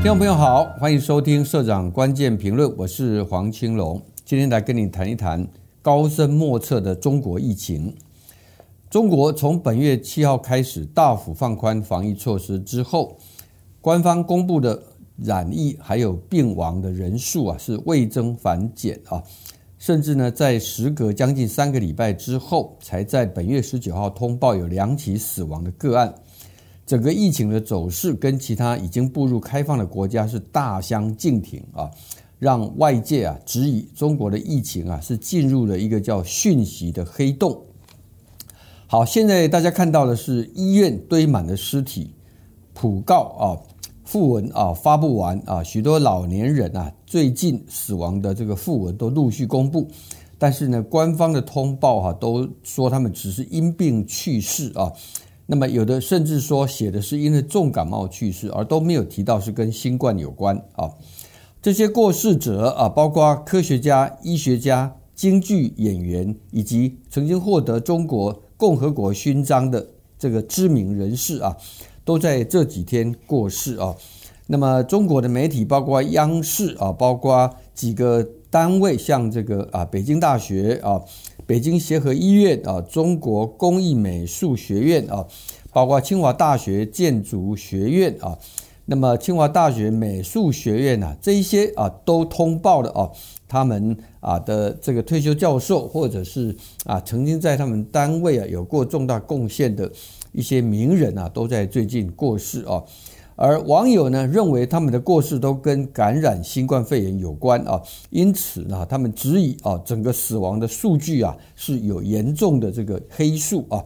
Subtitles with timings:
[0.00, 5.46] 听众朋友好，欢迎收听社长关键评论，我是黄青龙，今天来跟你谈一谈
[5.82, 7.94] 高深莫测的中国疫情。
[8.88, 13.18] 中国从本月七号开始大幅放宽防疫措施之后，
[13.82, 14.82] 官方公布的
[15.18, 19.22] 染疫还有病亡的人数啊是未增反减啊，
[19.78, 26.14] 甚至呢在时隔将近三个礼拜之后，才在本月十九号通报有两起死亡的个案。
[26.90, 31.88] 整个疫情的走势跟其他已经步入开放的国家是大相径庭啊，
[32.40, 37.62] 让外界啊质疑中国的疫情啊是进入了一个叫讯息的黑洞。
[38.88, 42.10] 好，现在大家看到的是医院堆满了尸体，
[42.74, 43.44] 普告啊，
[44.04, 49.86] 訃文啊发布完啊，许多老年人啊最近死亡的这个訃文都陆续公布，
[50.38, 54.92] 但是呢，官方的通报哈都说他们只是因病去世啊，
[55.50, 60.88] 那么有的甚至说写的是因为重感冒去世，而都没有提到是跟新冠有关啊。
[61.60, 68.42] 这些过世者啊，包括科学家、医学家、京剧演员以及曾经获得中国。
[68.60, 69.86] 共和国勋章的
[70.18, 71.56] 这个知名人士啊，
[72.04, 73.96] 都在这几天过世啊。
[74.48, 81.00] 那么中国的媒体，包括央视啊，包括几个单位，像这个啊，北京大学啊，
[81.50, 85.26] 北京协和医院啊，中国工艺美术学院啊，
[85.72, 88.38] 包括清华大学建筑学院啊。
[88.84, 93.10] 那么清华大学美术学院呐，这一些啊都通报了啊，
[93.48, 99.90] 他们啊的这个退休教授，或者是啊曾经在他们单位啊有过重大贡献的
[100.30, 102.80] 一些名人啊，都在最近过世啊。
[103.40, 113.82] 而网友呢认为他们的过世都跟感染新冠肺炎有关啊，因此呢，他们质疑啊整个死亡的数据啊是有严重的这个黑数啊。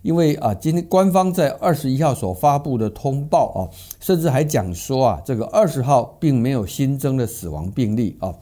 [0.00, 3.60] 因为啊，今天官方在二十一号所发布的通报啊，
[4.00, 8.34] 甚至还讲说啊，这个二十号并没有新增的死亡病例啊。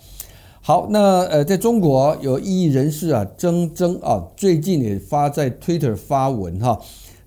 [0.61, 6.81] 好，那呃，在中国有异议人士啊，铮铮啊，最近也发在 Twitter 发文哈，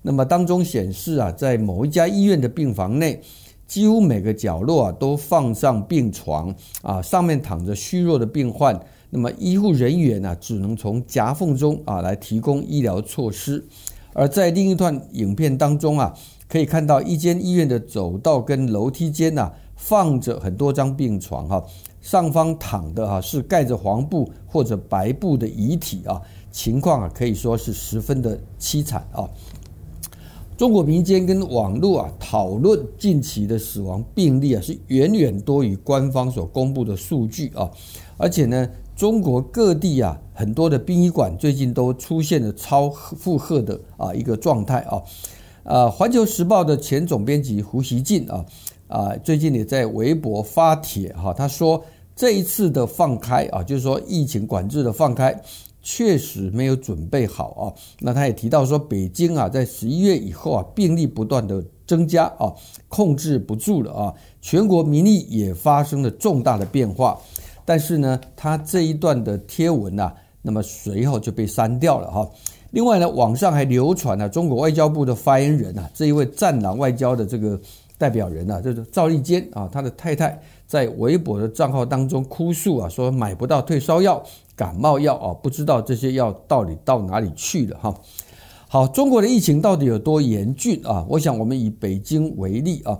[0.06, 3.20] 那么当中显示啊，在某一家医院的病房内，
[3.66, 8.80] 几乎每个角落啊都放上病床啊，上面躺着虚弱的病患，
[9.10, 13.66] 那么医护人员呢，只能从夹缝中啊来提供医疗措施。
[14.12, 16.14] 而在另一段影片当中啊，
[16.48, 21.60] 可以看到一间医院的走道跟楼梯间呐，放着很多张病床哈，
[22.00, 29.28] 上方躺的哈是盖着黄布或者白布的遗体啊，情况啊可以说是十分的凄惨啊。
[30.56, 37.70] 中国民间跟网络啊讨论近期的死亡病例啊，是远远多于官方所公布的数据啊，
[38.16, 38.68] 而且呢。
[38.96, 45.02] 中国各地啊，很多的殡仪馆最近都出现了超负荷的啊一个状态啊。
[45.64, 48.46] 呃，《环球时报》的前总编辑胡锡进啊
[48.88, 51.84] 啊，最近也在微博发帖哈，他说
[52.14, 55.38] 这一次的放开啊，就是说疫情管制的放开，
[55.88, 57.62] 确实没有准备好啊。
[58.00, 62.52] 那他也提到说，北京啊，在十一月以后啊，病例不断的增加啊，
[62.88, 67.16] 控制不住了啊，全国民意也发生了重大的变化。
[67.64, 72.28] 但是呢，他这一段的贴文呐、啊，那么随后就被删掉了哈。
[72.72, 77.58] 另外呢，网上还流传了、啊、中国外交部的发言人啊，这一位战狼外交的这个
[77.96, 80.36] 代表人啊，就是赵立坚啊，他的太太
[80.66, 84.22] 在微博的账号当中哭诉啊，说买不到退烧药、
[84.54, 87.94] 感冒药啊，不知道这些药到底到哪里去了哈。
[88.68, 91.06] 好，中国的疫情到底有多严峻啊？
[91.08, 92.98] 我想我们以北京为例啊。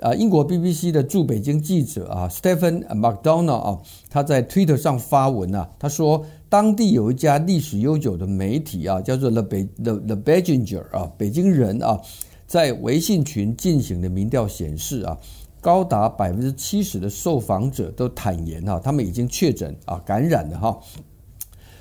[0.00, 12.00] 啊，英国 BBC 的驻北京记者啊，Stephen McDonald 啊，他在 Twitter 上发文啊，他说当地有一家历史悠久的媒体啊，叫做 The The The Beijinger 啊，北京人啊，
[12.46, 15.18] 在微信群进行的民调显示啊，
[15.60, 20.78] 高达百分之七十的受访者都坦言哈，他们已经确诊啊感染了哈，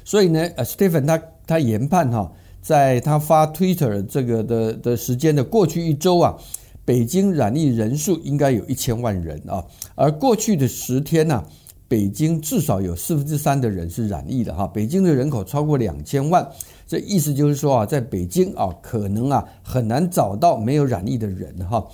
[0.03, 2.31] 所以呢，呃，Stephen 他他研判哈，
[2.61, 6.37] 在他发 Twitter 这个的的时间的过去一周啊。
[6.85, 9.61] 北京染疫人数应该有一千万人啊，
[9.93, 11.43] 而过去的十天呢，
[11.85, 14.65] 北京至少有四分之三的人是染疫的哈。
[14.65, 16.49] 北京的人口超过两千万，
[16.87, 21.85] 这意思就是说啊，在北京啊，可能啊很难找到没有染疫的人哈。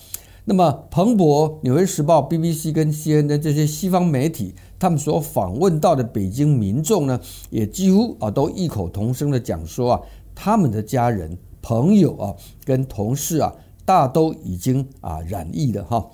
[0.45, 7.19] 那么，彭博、纽约时报、BBC 跟 CNN 这些西方媒体，他们所访问到的北京民众呢，
[7.49, 10.01] 也几乎啊都异口同声的讲说啊，
[10.35, 12.35] 他们的家人、朋友啊
[12.65, 13.53] 跟同事啊。
[13.85, 16.09] 大都已经啊染疫了哈，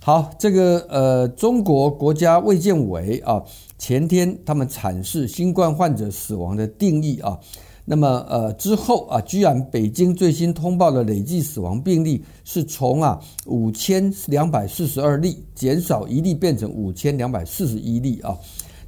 [0.00, 3.40] 好，这个呃，中国国家卫健委啊，
[3.78, 7.38] 前天他们阐释新冠患者死亡的定义啊，
[7.86, 18.36] 那么呃之后啊，居然北京最新通报的累计死亡病例是从啊五千两百四十二例减少一例变成五千两百四十一例啊。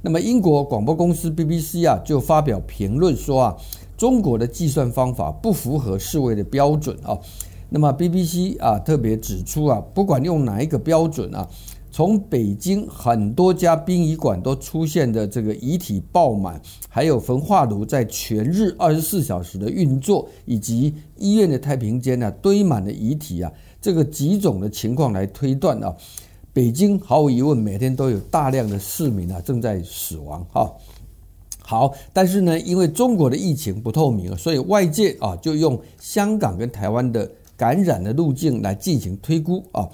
[0.01, 3.55] 那么英国广播公司 BBC 啊就发表评论说啊，
[3.97, 7.17] 中国的计算方法不符合世卫的标准啊。
[7.69, 11.47] 那么 BBC 啊特别指出啊，不管用哪一个标准啊。
[11.97, 23.51] 从北京很多家殡仪馆都出现的这个遗体爆满，还有焚化炉在全日二十四小时的运作，以及医院的太平间呢堆满了遗体啊，
[23.81, 25.91] 这个几种的情况来推断啊，
[26.53, 30.71] 北京毫无疑问每天都有大量的市民啊正在死亡哈。
[31.63, 39.89] 好，但是呢，因为中国的疫情不透明，所以外界啊就用香港跟台湾的感染的路径来进行推估啊。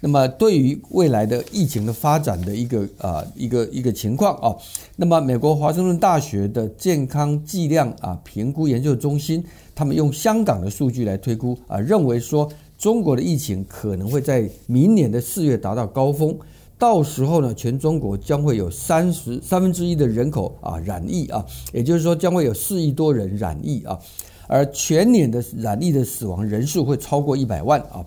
[0.00, 4.54] 那么，对于未来的疫情的发展的一个啊、一个一个情况啊，
[4.94, 9.42] 那么美国华盛顿大学的健康剂量啊评估研究中心，
[9.74, 16.36] 他们用香港的数据来推估啊，认为说中国的疫情可能会在明年的四月达到高峰，
[16.78, 23.98] 到时候呢，全中国将会有三十三分之一的人口啊染疫啊，也就是说将会有四亿多人染疫啊，
[24.46, 28.04] 而全年的染疫的死亡人数会超过一百万啊。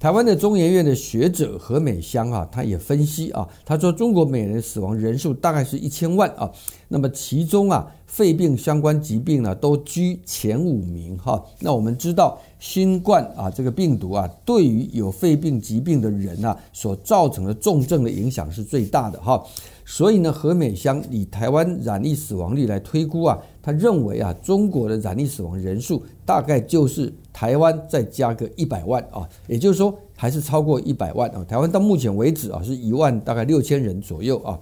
[0.00, 6.50] 台湾的中研院的学者何美香啊，她也分析啊，她说中国每年死亡人数大概是一千万啊，
[6.88, 11.42] 那么其中啊，肺病相关疾病呢都居前五名哈。
[11.60, 19.42] 那我们知道新冠啊这个病毒啊，对于有肺病疾病的人啊所造成的重症的影响是最大的哈。
[19.84, 27.12] 所以呢，何美香以台湾染疫死亡率来推估啊，他认为啊，中国的染疫死亡人数大概就是。
[27.32, 31.42] 台湾再加个一百万啊，也就是说还是超过一百万啊。
[31.44, 34.58] 台湾到目前为止啊是一万大概六千人左右啊。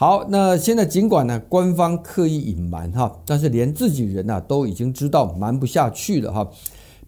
[0.00, 6.48] 好，那现在尽管呢官方刻意隐瞒哈，但是连自己人呐都已经知道瞒不下去了哈。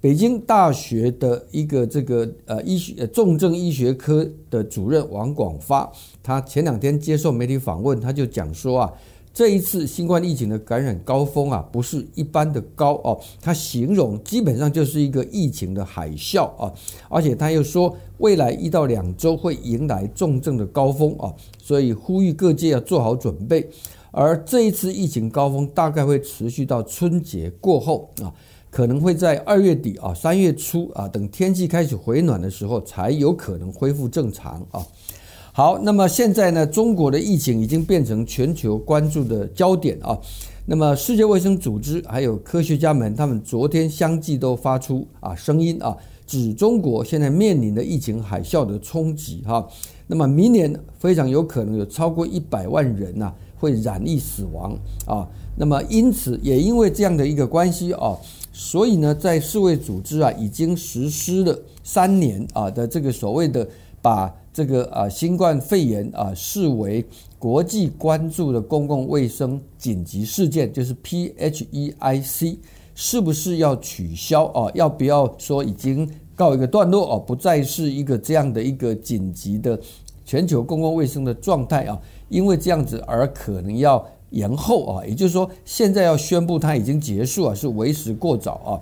[0.00, 5.88] 北京大学的一个这个呃医学重症医学科的主任王广发，
[6.20, 8.92] 他前两天接受媒体访问，他就讲说啊。
[9.40, 16.70] 这一次新冠疫情的感染高峰啊，不是一般的高哦，他形容基本上就是一个疫情的海啸啊，
[17.08, 23.66] 而且他又说未来一到两周会迎来重症的高峰啊，所以呼吁各界要做好准备。
[24.10, 28.30] 而这一次疫情高峰大概会持续到春节过后啊，
[28.70, 34.86] 可能会在二月底啊、三月初啊，等天气开始回暖的时候才有可能恢复正常啊。
[35.52, 40.16] 好，那么现在呢，中国的疫情已经变成全球关注的焦点啊。
[40.64, 49.66] 那么世界卫生组织还有科学家们，他们昨天相继都发出啊声音啊，指中国现在面临的疫情海啸的冲击哈。
[50.06, 55.26] 那么明年非常有可能有超过一百万人呐会染疫死亡啊。
[55.56, 58.16] 那么因此也因为这样的一个关系啊，
[58.52, 63.68] 所以呢，在世卫组织啊已经实施了三年啊的这个所谓的
[64.00, 64.32] 把。
[64.60, 67.02] 这个啊，新冠肺炎啊，视为
[67.38, 72.58] 国际关注的公共卫生紧急事件，就是 PHEIC，
[72.94, 74.70] 是不是要取消啊？
[74.74, 77.18] 要不要说已经告一个段落啊？
[77.26, 79.80] 不再是一个这样的一个紧急的
[80.26, 81.98] 全球公共卫生的状态啊？
[82.28, 85.06] 因为这样子而可能要延后啊？
[85.06, 88.76] 也就是说，现在要宣布它已经结束啊，是为时过早啊。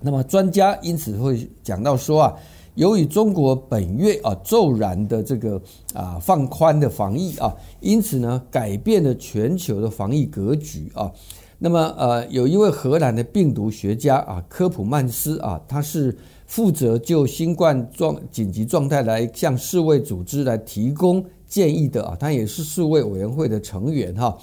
[0.00, 2.34] 那么专家因此会讲到说啊。
[2.74, 5.60] 由于中国本月啊骤然的这个
[5.92, 11.10] 啊放宽的防疫啊，因此呢改变了全球的防疫格局啊。
[11.58, 16.14] 那么呃，有一位荷兰的病毒学家啊科普曼斯啊，他是
[16.46, 24.36] 负责就新冠状紧急状态来向世卫组织来提供建议的啊，他也是世卫委员会的成员哈。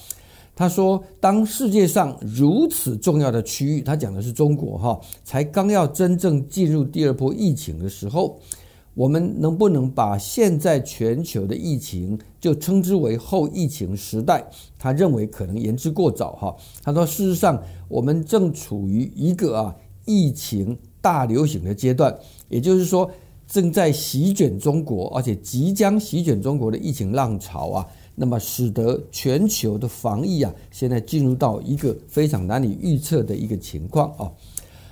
[0.54, 8.38] 他说：“当世界上如此重要的区域，他讲的是中国哈，才刚要真正进入第二波疫情的时候，
[8.94, 14.46] 我们能不能把现在全球的疫情就称之为后疫情时代？
[14.78, 16.56] 他认为可能言之过早哈。
[16.84, 22.16] 他说，事实上，我们正处于一个啊疫情大流行的阶段，
[22.50, 23.10] 也就是说，
[23.48, 27.88] 正在席卷中国，而且即将席卷中国的疫情浪潮啊。”
[28.22, 34.32] 那么使得全球的防疫啊，现在进入到一个非常难以预测的一个情况啊。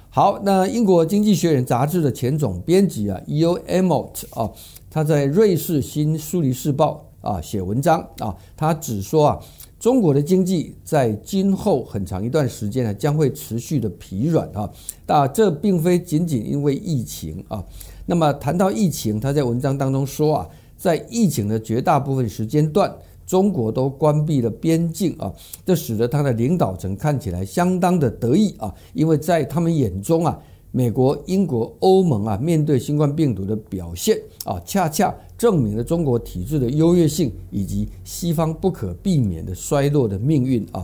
[0.09, 3.59] 好，那英国经济学人杂志的前总编辑啊，E.O.
[3.67, 4.51] Emmott 啊，
[4.89, 9.39] 他在瑞士新苏黎世报啊写文章啊，他只说啊，
[9.79, 14.67] 中国的经济在今后很长一段时间呢，将会持续的疲软啊。
[15.05, 17.63] 但这并非仅仅因为疫情啊。
[18.07, 22.91] 那么谈到疫情，他在文章当中说啊，在疫情的绝大部分时间段。
[23.29, 25.31] 中国都关闭了边境啊，
[25.63, 30.35] 这使得他的领导层看起来相当的得意啊，因为在他们眼中啊，
[30.71, 40.83] 美国、英国、欧盟啊，面对新冠病毒的表现啊，恰恰证明了中国体制的优越性以及西方不可避免的衰落的命运啊。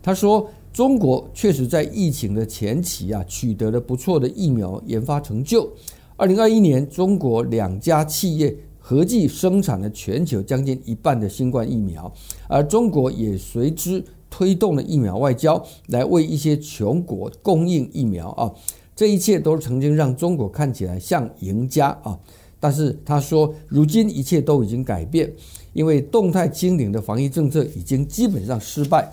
[0.00, 5.68] 他说，中国确实在疫情的前期啊，取得了不错的疫苗研发成就。
[6.16, 8.56] 二零二一年，中国两家企业。
[8.90, 12.12] 合计生产了全球将近一半的新冠疫苗，
[12.48, 18.50] 而中国也随之推动了疫苗外交，来为一些穷国供应疫苗啊。
[18.96, 22.18] 这一切都曾经让中国看起来像赢家啊。
[22.58, 25.32] 但是他说，如今一切都已经改变，
[25.72, 29.08] 因为动态清零的防疫政策已经基本上失败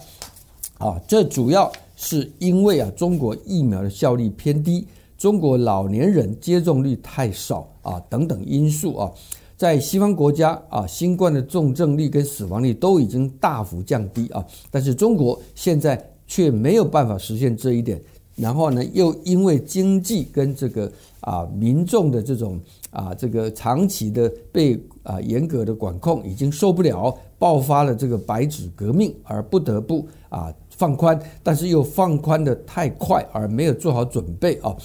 [0.80, 1.00] 啊。
[1.08, 4.88] 这主要是因为啊，中国疫苗的效率偏低，
[5.20, 9.12] 中国老年人接种率太少啊，等等因素啊。
[9.58, 18.00] 在西方国家啊，新冠的重症率跟死亡率都已经大幅降低啊，但是中国现在却没有办法实现这一点。
[18.36, 22.62] 然后呢，又因为经济跟这个啊民众的这种
[22.92, 34.78] 啊这个长期的被啊严格的管控，已经受不了，爆发了这个白纸革命，而不得不啊放宽，但是又放宽得太快，而没有做好准备啊。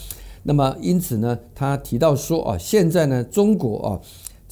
[0.45, 4.01] 那么因此呢，他提到说啊，现在呢，中国啊。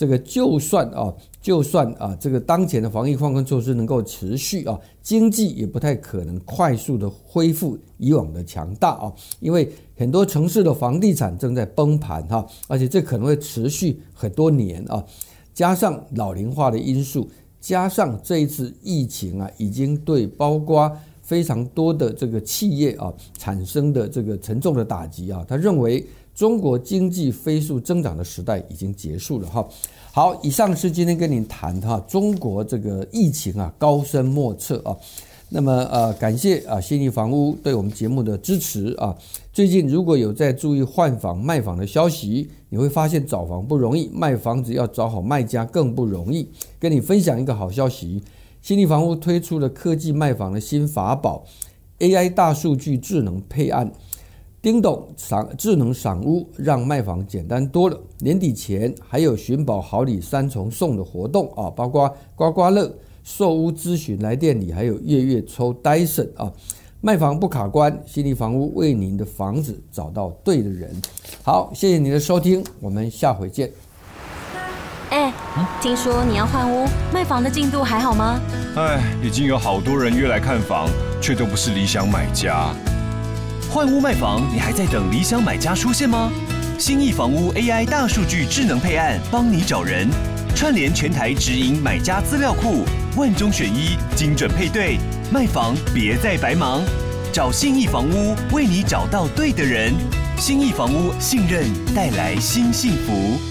[0.01, 15.05] 这个就算啊，就算啊，这个当前的防疫放宽措施能够持续啊，经济也不太可能快速的恢复以往的强大啊，因为很多城市的房地产正在崩盘哈，而且这可能会持续很多年啊，
[15.53, 17.29] 加上老龄化的因素，
[17.61, 20.91] 加上这一次疫情啊，已经对包括
[21.21, 26.03] 非常多的这个企业啊产生的这个沉重的打击啊，他认为。
[26.41, 29.69] 中国经济飞速增长的时代已经结束了哈。
[30.11, 34.97] 好，以上是今天跟您谈的哈中国这个疫情啊高深莫测啊。
[35.51, 39.15] 那么呃，感谢啊新力房屋对我们节目的支持啊。
[39.53, 46.49] 最近如果有在注意换房卖房的消息，你会发现找房不容易，卖房子要找好卖家更不容易。
[46.79, 48.23] 跟你分享一个好消息，
[48.63, 51.45] 新力房屋推出了科技卖房的新法宝
[51.99, 53.93] ——AI 大数据智能配案。
[54.63, 57.99] 叮咚赏智能赏屋，让卖房简单多了。
[58.19, 62.93] 年底前还有寻宝好礼三重送的活动啊，包括刮刮乐、
[63.25, 66.53] 售屋咨询来店里，还有月月抽 Dyson 啊。
[67.01, 70.95] 卖房不卡关，心理房屋为您的房子找到对的人。
[71.43, 73.73] 好，谢谢你的收听，我们下回见。
[75.09, 75.33] 哎，
[75.81, 78.39] 听说你要换屋，卖房的进度还好吗？
[78.77, 80.87] 哎，已经有好多人约来看房，
[81.19, 82.75] 却都不是理想买家。
[83.73, 86.33] 换屋卖房，你还在等理想买家出现吗？
[86.77, 90.09] 新义房屋 AI 大数据智能配案，帮你找人，
[90.57, 92.85] 串联全台直营买家资料库，
[93.17, 94.99] 万中选一，精准配对，
[95.33, 96.83] 卖房别再白忙，
[97.33, 99.95] 找信义房屋为你找到对的人。
[100.37, 103.50] 信义房屋信任带来新幸福。